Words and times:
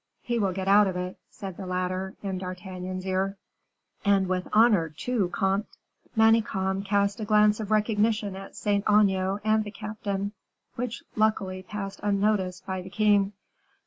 "He 0.23 0.39
will 0.39 0.51
get 0.51 0.67
out 0.67 0.87
of 0.87 0.95
it," 0.97 1.19
said 1.29 1.57
the 1.57 1.67
latter 1.67 2.15
in 2.23 2.39
D'Artagnan's 2.39 3.05
ear. 3.05 3.37
"And 4.03 4.25
with 4.27 4.47
honor, 4.51 4.89
too, 4.89 5.29
comte." 5.29 5.67
Manicamp 6.17 6.85
cast 6.85 7.19
a 7.19 7.23
glance 7.25 7.59
of 7.59 7.69
recognition 7.69 8.35
at 8.35 8.55
Saint 8.55 8.83
Aignan 8.89 9.39
and 9.43 9.63
the 9.63 9.69
captain, 9.69 10.31
which 10.73 11.03
luckily 11.15 11.61
passed 11.61 11.99
unnoticed 12.01 12.65
by 12.65 12.81
the 12.81 12.89
king. 12.89 13.33